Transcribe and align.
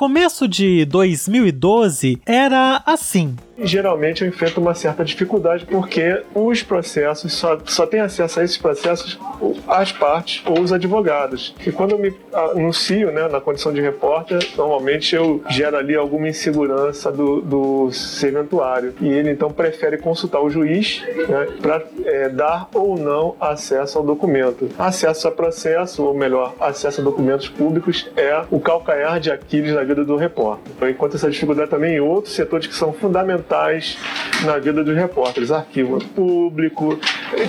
começo 0.00 0.48
de 0.48 0.86
2012 0.86 2.22
era 2.24 2.82
assim 2.86 3.36
geralmente 3.62 4.22
eu 4.22 4.28
enfrento 4.28 4.60
uma 4.60 4.74
certa 4.74 5.04
dificuldade 5.04 5.66
porque 5.66 6.22
os 6.34 6.62
processos 6.62 7.32
só, 7.32 7.58
só 7.64 7.86
tem 7.86 8.00
acesso 8.00 8.40
a 8.40 8.44
esses 8.44 8.58
processos 8.58 9.18
as 9.66 9.92
partes 9.92 10.42
ou 10.46 10.60
os 10.60 10.72
advogados. 10.72 11.54
E 11.64 11.72
quando 11.72 11.92
eu 11.92 11.98
me 11.98 12.14
anuncio 12.32 13.10
né, 13.10 13.28
na 13.28 13.40
condição 13.40 13.72
de 13.72 13.80
repórter, 13.80 14.38
normalmente 14.56 15.14
eu 15.14 15.42
gero 15.48 15.76
ali 15.76 15.94
alguma 15.94 16.28
insegurança 16.28 17.10
do, 17.10 17.40
do 17.40 17.92
serventuário. 17.92 18.94
E 19.00 19.08
ele 19.08 19.30
então 19.30 19.50
prefere 19.50 19.98
consultar 19.98 20.40
o 20.40 20.50
juiz 20.50 21.02
né, 21.28 21.48
para 21.60 21.82
é, 22.04 22.28
dar 22.28 22.68
ou 22.74 22.98
não 22.98 23.36
acesso 23.40 23.98
ao 23.98 24.04
documento. 24.04 24.68
Acesso 24.78 25.28
a 25.28 25.30
processo, 25.30 26.04
ou 26.04 26.14
melhor, 26.14 26.54
acesso 26.60 27.00
a 27.00 27.04
documentos 27.04 27.48
públicos 27.48 28.10
é 28.16 28.42
o 28.50 28.60
calcanhar 28.60 29.20
de 29.20 29.30
Aquiles 29.30 29.74
na 29.74 29.82
vida 29.82 30.04
do 30.04 30.16
repórter. 30.16 30.90
Enquanto 30.90 31.16
essa 31.16 31.30
dificuldade 31.30 31.70
também 31.70 31.96
em 31.96 32.00
outros 32.00 32.34
setores 32.34 32.66
que 32.66 32.74
são 32.74 32.92
fundamentais 32.92 33.49
fundamentais 33.50 33.98
na 34.44 34.58
vida 34.58 34.84
dos 34.84 34.94
repórteres: 34.94 35.50
arquivo 35.50 35.98
público, 35.98 36.98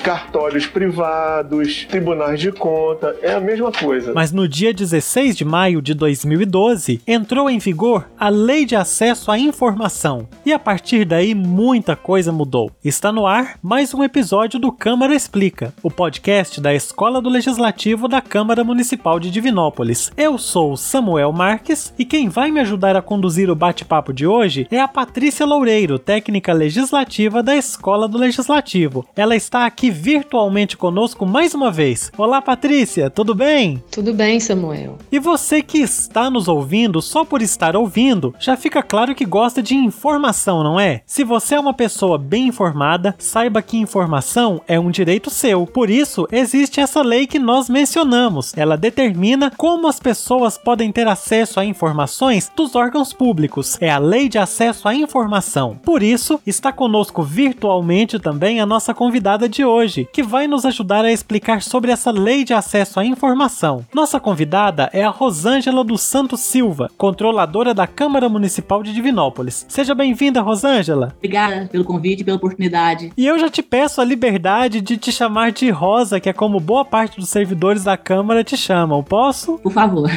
cartórios 0.04 0.66
privados, 0.66 1.86
tribunais 1.86 2.40
de 2.40 2.52
conta, 2.52 3.16
é 3.22 3.34
a 3.34 3.40
mesma 3.40 3.72
coisa. 3.72 4.14
Mas 4.14 4.32
no 4.32 4.48
dia 4.48 4.74
16 4.74 5.36
de 5.36 5.46
maio 5.46 5.82
de 5.82 5.94
2012, 5.94 7.02
entrou 7.08 7.50
em 7.50 7.58
vigor 7.58 8.08
a 8.20 8.30
Lei 8.30 8.66
de 8.66 8.76
Acesso 8.76 9.32
à 9.32 9.38
Informação. 9.38 10.28
E 10.46 10.54
a 10.54 10.60
partir 10.60 11.06
daí, 11.06 11.34
muita 11.34 11.96
coisa 11.96 12.32
mudou. 12.32 12.72
Está 12.84 13.12
no 13.12 13.26
ar 13.26 13.58
mais 13.62 13.94
um 13.94 14.04
episódio 14.04 14.60
do 14.60 14.72
Câmara 14.72 15.16
Explica, 15.16 15.74
o 15.82 15.90
podcast 15.90 16.60
da 16.60 16.74
Escola 16.74 17.22
do 17.22 17.30
Legislativo 17.30 18.08
da 18.08 18.22
Câmara 18.22 18.64
Municipal 18.64 19.20
de 19.20 19.32
Divinópolis. 19.32 20.12
Eu 20.16 20.38
sou 20.38 20.78
Samuel 20.78 21.32
Marques 21.32 21.94
e 21.98 22.06
quem 22.06 22.30
vai 22.30 22.52
me 22.52 22.60
ajudar 22.60 22.96
a 22.96 23.02
conduzir 23.02 23.50
o 23.50 23.56
bate-papo 23.56 24.14
de 24.14 24.28
hoje 24.28 24.68
é 24.72 24.80
a 24.80 24.88
Patrícia 24.88 25.46
Loureiro 25.46 25.98
técnica 25.98 26.54
legislativa 26.54 27.42
da 27.44 27.56
Escola 27.56 28.08
do 28.08 28.18
Legislativo. 28.18 29.06
Ela 29.16 29.36
está 29.36 29.66
aqui 29.72 29.90
virtualmente 29.90 30.76
conosco 30.76 31.26
mais 31.26 31.54
uma 31.54 31.72
vez. 31.72 32.12
Olá, 32.18 32.42
Patrícia, 32.42 33.10
tudo 33.10 33.34
bem? 33.34 33.82
Tudo 33.90 34.14
bem, 34.14 34.38
Samuel. 34.38 34.98
E 35.10 35.18
você 35.18 35.62
que 35.62 35.78
está 35.78 36.30
nos 36.30 36.50
ouvindo 36.50 37.02
só 37.02 37.24
por 37.24 37.42
estar 37.42 37.74
ouvindo, 37.76 38.36
já 38.38 38.58
fica 38.58 38.84
claro 38.84 39.16
que 39.16 39.26
gosta 39.26 39.64
de 39.64 39.74
informação, 39.74 40.62
não 40.62 40.78
é? 40.78 41.02
Se 41.06 41.24
você 41.24 41.56
é 41.56 41.60
uma 41.60 41.74
pessoa 41.74 42.18
bem 42.18 42.48
informada, 42.48 43.16
saiba 43.18 43.62
que 43.62 43.78
informação 43.78 44.62
é 44.68 44.78
um 44.78 44.92
direito 44.92 45.30
seu. 45.30 45.66
Por 45.66 45.90
isso, 45.90 46.28
existe 46.32 46.82
essa 46.82 47.02
lei 47.02 47.26
que 47.26 47.40
nós 47.40 47.70
mencionamos. 47.70 48.56
Ela 48.58 48.76
determina 48.76 49.52
como 49.56 49.88
as 49.88 50.02
pessoas 50.02 50.58
podem 50.58 50.92
ter 50.92 51.08
acesso 51.08 51.62
a 51.62 51.66
informações 51.66 52.52
dos 52.54 52.76
órgãos 52.76 53.14
públicos. 53.14 53.78
É 53.80 53.90
a 53.90 54.00
Lei 54.00 54.28
de 54.28 54.38
Acesso 54.38 54.90
à 54.90 54.94
Informação. 54.94 55.80
Por 55.82 56.04
isso, 56.04 56.42
está 56.46 56.74
conosco 56.74 57.24
virtualmente 57.24 58.20
também 58.20 58.60
a 58.60 58.66
nossa 58.66 58.94
convidada 58.94 59.48
de 59.48 59.61
hoje, 59.66 60.08
que 60.14 60.22
vai 60.22 60.48
nos 60.48 60.66
ajudar 60.66 61.04
a 61.04 61.12
explicar 61.12 61.62
sobre 61.62 61.92
essa 61.92 62.12
lei 62.12 62.44
de 62.44 62.54
acesso 62.54 63.00
à 63.00 63.06
informação. 63.06 63.86
Nossa 63.94 64.20
convidada 64.20 64.90
é 64.94 65.04
a 65.04 65.10
Rosângela 65.10 65.84
dos 65.84 66.02
Santos 66.02 66.40
Silva, 66.42 66.90
controladora 66.98 67.74
da 67.74 67.88
Câmara 67.88 68.30
Municipal 68.30 68.84
de 68.84 68.94
Divinópolis. 68.94 69.66
Seja 69.68 69.96
bem-vinda, 69.96 70.42
Rosângela. 70.42 71.14
Obrigada 71.18 71.68
pelo 71.72 71.84
convite 71.84 72.22
e 72.22 72.24
pela 72.24 72.38
oportunidade. 72.38 73.12
E 73.18 73.26
eu 73.26 73.40
já 73.40 73.50
te 73.50 73.64
peço 73.64 74.00
a 74.00 74.06
liberdade 74.06 74.82
de 74.82 74.98
te 74.98 75.12
chamar 75.12 75.52
de 75.52 75.70
Rosa, 75.70 76.20
que 76.20 76.30
é 76.30 76.34
como 76.34 76.60
boa 76.60 76.86
parte 76.86 77.20
dos 77.20 77.30
servidores 77.30 77.84
da 77.84 77.98
Câmara 77.98 78.44
te 78.44 78.56
chamam. 78.56 79.04
Posso? 79.04 79.58
Por 79.58 79.74
favor. 79.74 80.10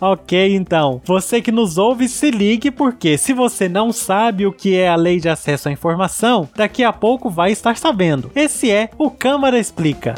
Ok, 0.00 0.54
então. 0.54 1.00
Você 1.04 1.42
que 1.42 1.50
nos 1.50 1.76
ouve, 1.76 2.08
se 2.08 2.30
ligue, 2.30 2.70
porque 2.70 3.18
se 3.18 3.32
você 3.32 3.68
não 3.68 3.92
sabe 3.92 4.46
o 4.46 4.52
que 4.52 4.76
é 4.76 4.88
a 4.88 4.94
lei 4.94 5.08
lei 5.08 5.20
de 5.20 5.28
acesso 5.28 5.68
à 5.68 5.72
informação, 5.72 6.48
daqui 6.54 6.84
a 6.84 6.92
pouco 6.92 7.30
vai 7.30 7.50
estar 7.50 7.76
sabendo. 7.76 8.30
Esse 8.34 8.70
é 8.70 8.87
o 8.96 9.10
Câmara 9.10 9.58
Explica. 9.58 10.14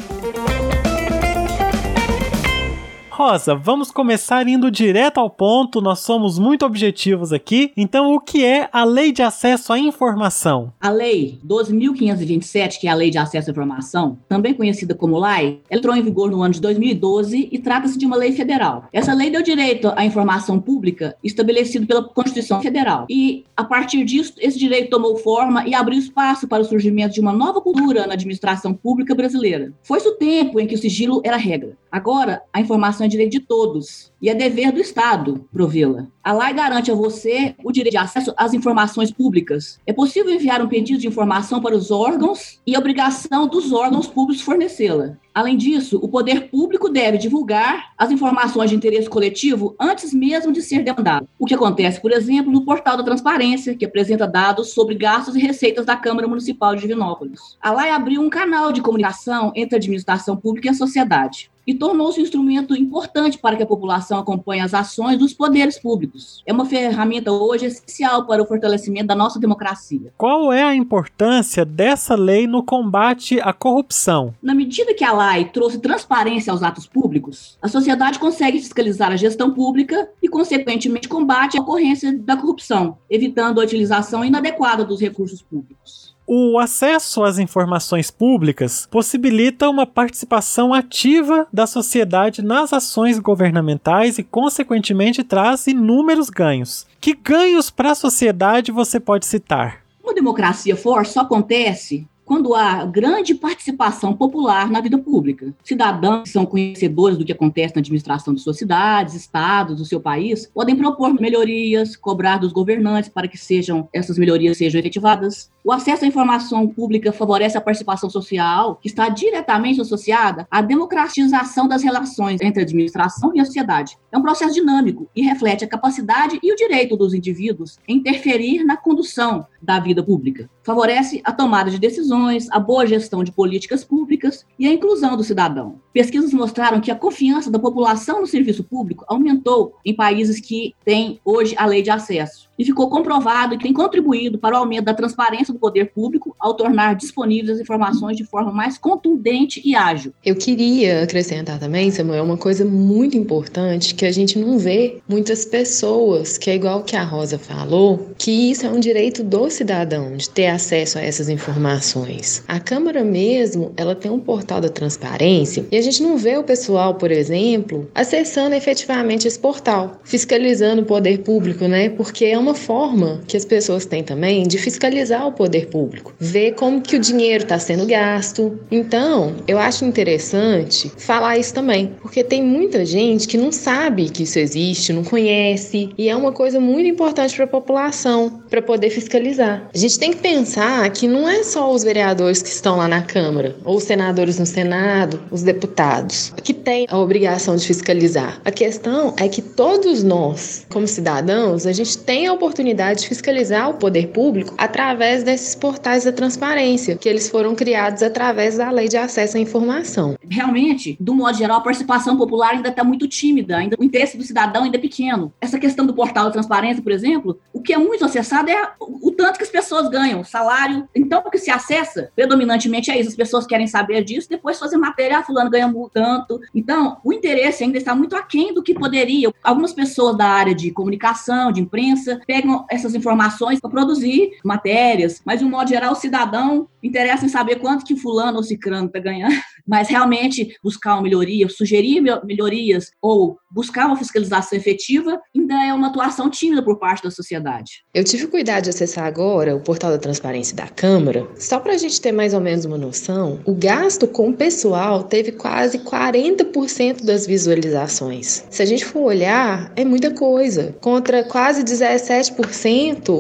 Rosa, 3.20 3.54
vamos 3.54 3.90
começar 3.90 4.48
indo 4.48 4.70
direto 4.70 5.18
ao 5.18 5.28
ponto, 5.28 5.82
nós 5.82 5.98
somos 5.98 6.38
muito 6.38 6.64
objetivos 6.64 7.34
aqui. 7.34 7.70
Então, 7.76 8.14
o 8.14 8.18
que 8.18 8.42
é 8.42 8.66
a 8.72 8.82
Lei 8.82 9.12
de 9.12 9.20
Acesso 9.20 9.74
à 9.74 9.78
Informação? 9.78 10.72
A 10.80 10.88
Lei 10.88 11.38
12.527, 11.46 12.80
que 12.80 12.88
é 12.88 12.90
a 12.90 12.94
Lei 12.94 13.10
de 13.10 13.18
Acesso 13.18 13.50
à 13.50 13.52
Informação, 13.52 14.16
também 14.26 14.54
conhecida 14.54 14.94
como 14.94 15.18
LAI, 15.18 15.58
entrou 15.70 15.94
em 15.94 16.02
vigor 16.02 16.30
no 16.30 16.40
ano 16.40 16.54
de 16.54 16.62
2012 16.62 17.50
e 17.52 17.58
trata-se 17.58 17.98
de 17.98 18.06
uma 18.06 18.16
lei 18.16 18.32
federal. 18.32 18.88
Essa 18.90 19.12
lei 19.12 19.28
deu 19.28 19.42
direito 19.42 19.92
à 19.94 20.02
informação 20.02 20.58
pública 20.58 21.14
estabelecido 21.22 21.86
pela 21.86 22.02
Constituição 22.02 22.62
Federal. 22.62 23.04
E, 23.10 23.44
a 23.54 23.62
partir 23.62 24.02
disso, 24.02 24.32
esse 24.38 24.58
direito 24.58 24.88
tomou 24.88 25.18
forma 25.18 25.68
e 25.68 25.74
abriu 25.74 25.98
espaço 25.98 26.48
para 26.48 26.62
o 26.62 26.64
surgimento 26.64 27.12
de 27.12 27.20
uma 27.20 27.34
nova 27.34 27.60
cultura 27.60 28.06
na 28.06 28.14
administração 28.14 28.72
pública 28.72 29.14
brasileira. 29.14 29.74
Foi-se 29.82 30.08
o 30.08 30.16
tempo 30.16 30.58
em 30.58 30.66
que 30.66 30.74
o 30.74 30.78
sigilo 30.78 31.20
era 31.22 31.36
regra. 31.36 31.76
Agora, 31.90 32.42
a 32.52 32.60
informação 32.60 33.04
é 33.04 33.08
direito 33.08 33.32
de 33.32 33.40
todos 33.40 34.12
e 34.22 34.28
é 34.28 34.34
dever 34.34 34.70
do 34.70 34.80
Estado 34.80 35.44
provê-la. 35.52 36.06
A 36.22 36.32
lei 36.32 36.52
garante 36.52 36.90
a 36.90 36.94
você 36.94 37.54
o 37.64 37.72
direito 37.72 37.92
de 37.92 37.98
acesso 37.98 38.32
às 38.36 38.54
informações 38.54 39.10
públicas. 39.10 39.80
É 39.86 39.92
possível 39.92 40.32
enviar 40.32 40.62
um 40.62 40.68
pedido 40.68 41.00
de 41.00 41.08
informação 41.08 41.60
para 41.60 41.74
os 41.74 41.90
órgãos 41.90 42.60
e 42.66 42.76
a 42.76 42.78
obrigação 42.78 43.48
dos 43.48 43.72
órgãos 43.72 44.06
públicos 44.06 44.42
fornecê-la. 44.42 45.16
Além 45.34 45.56
disso, 45.56 45.98
o 46.02 46.08
poder 46.08 46.48
público 46.50 46.88
deve 46.88 47.16
divulgar 47.16 47.92
as 47.96 48.10
informações 48.10 48.70
de 48.70 48.76
interesse 48.76 49.08
coletivo 49.08 49.74
antes 49.80 50.12
mesmo 50.12 50.52
de 50.52 50.60
ser 50.60 50.82
demandado. 50.82 51.28
O 51.38 51.46
que 51.46 51.54
acontece, 51.54 52.00
por 52.00 52.12
exemplo, 52.12 52.52
no 52.52 52.64
portal 52.64 52.96
da 52.96 53.02
transparência, 53.02 53.74
que 53.74 53.84
apresenta 53.84 54.26
dados 54.26 54.72
sobre 54.74 54.94
gastos 54.94 55.34
e 55.36 55.40
receitas 55.40 55.86
da 55.86 55.96
Câmara 55.96 56.28
Municipal 56.28 56.74
de 56.74 56.82
Divinópolis. 56.82 57.56
A 57.60 57.72
lei 57.72 57.90
abriu 57.90 58.20
um 58.20 58.30
canal 58.30 58.72
de 58.72 58.82
comunicação 58.82 59.52
entre 59.54 59.76
a 59.76 59.78
administração 59.78 60.36
pública 60.36 60.68
e 60.68 60.70
a 60.70 60.74
sociedade 60.74 61.50
e 61.66 61.74
tornou-se 61.74 62.20
um 62.20 62.22
instrumento 62.22 62.74
importante 62.76 63.38
para 63.38 63.56
que 63.56 63.62
a 63.62 63.66
população 63.66 64.18
acompanhe 64.18 64.60
as 64.60 64.74
ações 64.74 65.18
dos 65.18 65.32
poderes 65.32 65.78
públicos. 65.78 66.42
É 66.46 66.52
uma 66.52 66.64
ferramenta 66.64 67.30
hoje 67.30 67.66
essencial 67.66 68.26
para 68.26 68.42
o 68.42 68.46
fortalecimento 68.46 69.06
da 69.06 69.14
nossa 69.14 69.38
democracia. 69.38 70.12
Qual 70.16 70.52
é 70.52 70.62
a 70.62 70.74
importância 70.74 71.64
dessa 71.64 72.14
lei 72.14 72.46
no 72.46 72.62
combate 72.62 73.40
à 73.40 73.52
corrupção? 73.52 74.34
Na 74.42 74.54
medida 74.54 74.94
que 74.94 75.04
a 75.04 75.12
lei 75.12 75.44
trouxe 75.46 75.78
transparência 75.78 76.52
aos 76.52 76.62
atos 76.62 76.86
públicos, 76.86 77.58
a 77.60 77.68
sociedade 77.68 78.18
consegue 78.18 78.58
fiscalizar 78.58 79.12
a 79.12 79.16
gestão 79.16 79.52
pública 79.52 80.08
e, 80.22 80.28
consequentemente, 80.28 81.08
combate 81.08 81.56
a 81.56 81.60
ocorrência 81.60 82.16
da 82.18 82.36
corrupção, 82.36 82.98
evitando 83.08 83.60
a 83.60 83.64
utilização 83.64 84.24
inadequada 84.24 84.84
dos 84.84 85.00
recursos 85.00 85.42
públicos. 85.42 86.14
O 86.32 86.60
acesso 86.60 87.24
às 87.24 87.40
informações 87.40 88.08
públicas 88.08 88.86
possibilita 88.88 89.68
uma 89.68 89.84
participação 89.84 90.72
ativa 90.72 91.48
da 91.52 91.66
sociedade 91.66 92.40
nas 92.40 92.72
ações 92.72 93.18
governamentais 93.18 94.16
e, 94.16 94.22
consequentemente, 94.22 95.24
traz 95.24 95.66
inúmeros 95.66 96.30
ganhos. 96.30 96.86
Que 97.00 97.14
ganhos 97.14 97.68
para 97.68 97.90
a 97.90 97.96
sociedade 97.96 98.70
você 98.70 99.00
pode 99.00 99.26
citar? 99.26 99.82
Uma 100.04 100.14
democracia 100.14 100.76
forte 100.76 101.10
só 101.10 101.22
acontece 101.22 102.06
quando 102.30 102.54
há 102.54 102.84
grande 102.84 103.34
participação 103.34 104.12
popular 104.12 104.70
na 104.70 104.80
vida 104.80 104.96
pública. 104.96 105.52
Cidadãos 105.64 106.22
que 106.22 106.28
são 106.28 106.46
conhecedores 106.46 107.18
do 107.18 107.24
que 107.24 107.32
acontece 107.32 107.74
na 107.74 107.80
administração 107.80 108.32
de 108.32 108.40
suas 108.40 108.56
cidades, 108.56 109.16
estados, 109.16 109.78
do 109.78 109.84
seu 109.84 109.98
país, 109.98 110.46
podem 110.46 110.76
propor 110.76 111.12
melhorias, 111.12 111.96
cobrar 111.96 112.38
dos 112.38 112.52
governantes 112.52 113.10
para 113.10 113.26
que 113.26 113.36
sejam 113.36 113.88
essas 113.92 114.16
melhorias 114.16 114.58
sejam 114.58 114.78
efetivadas. 114.78 115.50
O 115.62 115.72
acesso 115.72 116.04
à 116.04 116.08
informação 116.08 116.66
pública 116.66 117.12
favorece 117.12 117.58
a 117.58 117.60
participação 117.60 118.08
social, 118.08 118.76
que 118.76 118.88
está 118.88 119.10
diretamente 119.10 119.78
associada 119.78 120.48
à 120.50 120.62
democratização 120.62 121.68
das 121.68 121.82
relações 121.82 122.40
entre 122.40 122.60
a 122.60 122.64
administração 122.64 123.32
e 123.34 123.40
a 123.40 123.44
sociedade. 123.44 123.98
É 124.10 124.16
um 124.16 124.22
processo 124.22 124.54
dinâmico 124.54 125.06
e 125.14 125.20
reflete 125.20 125.62
a 125.62 125.68
capacidade 125.68 126.40
e 126.42 126.50
o 126.50 126.56
direito 126.56 126.96
dos 126.96 127.12
indivíduos 127.12 127.78
em 127.86 127.98
interferir 127.98 128.64
na 128.64 128.76
condução 128.76 129.46
da 129.60 129.78
vida 129.78 130.02
pública. 130.02 130.48
Favorece 130.62 131.20
a 131.24 131.32
tomada 131.32 131.70
de 131.70 131.78
decisões, 131.78 132.48
a 132.50 132.58
boa 132.58 132.86
gestão 132.86 133.22
de 133.22 133.30
políticas 133.30 133.84
públicas 133.84 134.46
e 134.58 134.66
a 134.66 134.72
inclusão 134.72 135.14
do 135.14 135.24
cidadão. 135.24 135.78
Pesquisas 135.92 136.32
mostraram 136.32 136.80
que 136.80 136.90
a 136.90 136.96
confiança 136.96 137.50
da 137.50 137.58
população 137.58 138.20
no 138.20 138.26
serviço 138.26 138.64
público 138.64 139.04
aumentou 139.06 139.74
em 139.84 139.94
países 139.94 140.40
que 140.40 140.74
têm 140.84 141.20
hoje 141.22 141.54
a 141.58 141.66
lei 141.66 141.82
de 141.82 141.90
acesso 141.90 142.49
e 142.60 142.64
ficou 142.64 142.90
comprovado 142.90 143.56
que 143.56 143.64
tem 143.64 143.72
contribuído 143.72 144.38
para 144.38 144.54
o 144.54 144.58
aumento 144.58 144.84
da 144.84 144.92
transparência 144.92 145.50
do 145.50 145.58
poder 145.58 145.92
público 145.94 146.36
ao 146.38 146.52
tornar 146.52 146.94
disponíveis 146.94 147.54
as 147.54 147.60
informações 147.60 148.18
de 148.18 148.24
forma 148.24 148.52
mais 148.52 148.76
contundente 148.76 149.62
e 149.64 149.74
ágil. 149.74 150.12
Eu 150.22 150.36
queria 150.36 151.02
acrescentar 151.02 151.58
também, 151.58 151.90
Samuel, 151.90 152.22
uma 152.22 152.36
coisa 152.36 152.62
muito 152.62 153.16
importante 153.16 153.94
que 153.94 154.04
a 154.04 154.12
gente 154.12 154.38
não 154.38 154.58
vê 154.58 154.98
muitas 155.08 155.46
pessoas, 155.46 156.36
que 156.36 156.50
é 156.50 156.54
igual 156.54 156.82
que 156.82 156.94
a 156.94 157.02
Rosa 157.02 157.38
falou, 157.38 158.10
que 158.18 158.50
isso 158.50 158.66
é 158.66 158.68
um 158.68 158.78
direito 158.78 159.24
do 159.24 159.48
cidadão 159.48 160.14
de 160.14 160.28
ter 160.28 160.48
acesso 160.48 160.98
a 160.98 161.00
essas 161.00 161.30
informações. 161.30 162.44
A 162.46 162.60
Câmara 162.60 163.02
mesmo, 163.02 163.72
ela 163.74 163.94
tem 163.94 164.10
um 164.10 164.20
portal 164.20 164.60
da 164.60 164.68
transparência 164.68 165.64
e 165.72 165.78
a 165.78 165.82
gente 165.82 166.02
não 166.02 166.18
vê 166.18 166.36
o 166.36 166.44
pessoal, 166.44 166.96
por 166.96 167.10
exemplo, 167.10 167.90
acessando 167.94 168.54
efetivamente 168.54 169.26
esse 169.26 169.38
portal, 169.38 169.98
fiscalizando 170.04 170.82
o 170.82 170.84
poder 170.84 171.20
público, 171.20 171.64
né? 171.66 171.88
Porque 171.88 172.26
é 172.26 172.36
uma 172.36 172.49
forma 172.54 173.20
que 173.26 173.36
as 173.36 173.44
pessoas 173.44 173.84
têm 173.84 174.02
também 174.02 174.46
de 174.46 174.58
fiscalizar 174.58 175.26
o 175.26 175.32
poder 175.32 175.66
público, 175.66 176.14
ver 176.18 176.52
como 176.52 176.80
que 176.80 176.96
o 176.96 176.98
dinheiro 176.98 177.44
está 177.44 177.58
sendo 177.58 177.86
gasto. 177.86 178.58
Então, 178.70 179.36
eu 179.46 179.58
acho 179.58 179.84
interessante 179.84 180.90
falar 180.96 181.38
isso 181.38 181.54
também, 181.54 181.94
porque 182.00 182.22
tem 182.22 182.42
muita 182.42 182.84
gente 182.84 183.26
que 183.26 183.38
não 183.38 183.52
sabe 183.52 184.08
que 184.10 184.22
isso 184.24 184.38
existe, 184.38 184.92
não 184.92 185.04
conhece, 185.04 185.90
e 185.96 186.08
é 186.08 186.16
uma 186.16 186.32
coisa 186.32 186.60
muito 186.60 186.88
importante 186.88 187.34
para 187.34 187.44
a 187.44 187.48
população, 187.48 188.42
para 188.48 188.62
poder 188.62 188.90
fiscalizar. 188.90 189.68
A 189.72 189.78
gente 189.78 189.98
tem 189.98 190.12
que 190.12 190.18
pensar 190.18 190.88
que 190.90 191.06
não 191.06 191.28
é 191.28 191.42
só 191.42 191.72
os 191.72 191.82
vereadores 191.82 192.42
que 192.42 192.48
estão 192.48 192.76
lá 192.76 192.88
na 192.88 193.02
Câmara, 193.02 193.56
ou 193.64 193.76
os 193.76 193.84
senadores 193.84 194.38
no 194.38 194.46
Senado, 194.46 195.20
os 195.30 195.42
deputados, 195.42 196.32
que 196.42 196.54
têm 196.54 196.86
a 196.88 196.98
obrigação 196.98 197.56
de 197.56 197.66
fiscalizar. 197.66 198.40
A 198.44 198.50
questão 198.50 199.14
é 199.16 199.28
que 199.28 199.42
todos 199.42 200.02
nós, 200.02 200.66
como 200.68 200.86
cidadãos, 200.86 201.66
a 201.66 201.72
gente 201.72 201.98
tem 201.98 202.26
a 202.26 202.32
oportunidade 202.40 203.02
de 203.02 203.08
fiscalizar 203.08 203.68
o 203.68 203.74
poder 203.74 204.08
público 204.08 204.54
através 204.56 205.22
desses 205.22 205.54
portais 205.54 206.04
da 206.04 206.12
transparência, 206.12 206.96
que 206.96 207.08
eles 207.08 207.28
foram 207.28 207.54
criados 207.54 208.02
através 208.02 208.56
da 208.56 208.70
Lei 208.70 208.88
de 208.88 208.96
Acesso 208.96 209.36
à 209.36 209.40
Informação. 209.40 210.16
Realmente, 210.28 210.96
do 210.98 211.14
modo 211.14 211.36
geral, 211.36 211.58
a 211.58 211.60
participação 211.60 212.16
popular 212.16 212.52
ainda 212.52 212.70
está 212.70 212.82
muito 212.82 213.06
tímida, 213.06 213.58
ainda 213.58 213.76
o 213.78 213.84
interesse 213.84 214.16
do 214.16 214.24
cidadão 214.24 214.64
ainda 214.64 214.78
é 214.78 214.80
pequeno. 214.80 215.32
Essa 215.40 215.58
questão 215.58 215.84
do 215.84 215.92
portal 215.92 216.24
da 216.24 216.30
transparência, 216.30 216.82
por 216.82 216.92
exemplo, 216.92 217.38
o 217.52 217.60
que 217.60 217.74
é 217.74 217.78
muito 217.78 218.04
acessado 218.04 218.50
é 218.50 218.72
o 218.80 219.10
tanto 219.10 219.36
que 219.36 219.44
as 219.44 219.50
pessoas 219.50 219.88
ganham, 219.90 220.24
salário. 220.24 220.88
Então, 220.94 221.22
o 221.24 221.30
que 221.30 221.38
se 221.38 221.50
acessa 221.50 222.10
predominantemente 222.16 222.90
é 222.90 222.98
isso. 222.98 223.10
As 223.10 223.16
pessoas 223.16 223.46
querem 223.46 223.66
saber 223.66 224.02
disso, 224.02 224.28
depois 224.28 224.58
fazer 224.58 224.78
matéria, 224.78 225.18
ah, 225.18 225.22
fulano 225.22 225.50
ganha 225.50 225.70
tanto. 225.92 226.40
Então, 226.54 226.98
o 227.04 227.12
interesse 227.12 227.62
ainda 227.62 227.76
está 227.76 227.94
muito 227.94 228.16
aquém 228.16 228.54
do 228.54 228.62
que 228.62 228.72
poderia. 228.72 229.32
Algumas 229.42 229.72
pessoas 229.72 230.16
da 230.16 230.26
área 230.26 230.54
de 230.54 230.70
comunicação, 230.70 231.52
de 231.52 231.60
imprensa, 231.60 232.20
pegam 232.30 232.64
essas 232.70 232.94
informações 232.94 233.58
para 233.58 233.68
produzir 233.68 234.30
matérias, 234.44 235.20
mas, 235.26 235.40
de 235.40 235.44
um 235.44 235.50
modo 235.50 235.68
geral, 235.68 235.92
o 235.92 235.96
cidadão 235.96 236.68
interessa 236.80 237.26
em 237.26 237.28
saber 237.28 237.56
quanto 237.56 237.84
que 237.84 237.96
fulano 237.96 238.36
ou 238.36 238.44
cicrano 238.44 238.86
está 238.86 239.00
ganhando, 239.00 239.34
mas 239.66 239.88
realmente 239.88 240.56
buscar 240.62 240.94
uma 240.94 241.02
melhoria, 241.02 241.48
sugerir 241.48 242.00
melhorias 242.24 242.92
ou 243.02 243.36
buscar 243.50 243.86
uma 243.86 243.96
fiscalização 243.96 244.56
efetiva 244.56 245.20
ainda 245.36 245.54
é 245.66 245.74
uma 245.74 245.88
atuação 245.88 246.30
tímida 246.30 246.62
por 246.62 246.78
parte 246.78 247.02
da 247.02 247.10
sociedade. 247.10 247.84
Eu 247.92 248.04
tive 248.04 248.28
cuidado 248.28 248.64
de 248.64 248.70
acessar 248.70 249.04
agora 249.04 249.56
o 249.56 249.60
portal 249.60 249.90
da 249.90 249.98
transparência 249.98 250.54
da 250.54 250.68
Câmara, 250.68 251.26
só 251.36 251.58
para 251.58 251.72
a 251.72 251.78
gente 251.78 252.00
ter 252.00 252.12
mais 252.12 252.32
ou 252.32 252.40
menos 252.40 252.64
uma 252.64 252.78
noção, 252.78 253.40
o 253.44 253.52
gasto 253.52 254.06
com 254.06 254.28
o 254.28 254.36
pessoal 254.36 255.02
teve 255.02 255.32
quase 255.32 255.80
40% 255.80 257.04
das 257.04 257.26
visualizações. 257.26 258.44
Se 258.48 258.62
a 258.62 258.66
gente 258.66 258.84
for 258.84 259.02
olhar, 259.02 259.72
é 259.74 259.84
muita 259.84 260.12
coisa, 260.12 260.76
contra 260.80 261.24
quase 261.24 261.64
17% 261.64 262.09